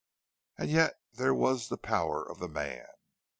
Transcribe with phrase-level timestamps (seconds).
[0.57, 2.87] And yet there was the power of the man.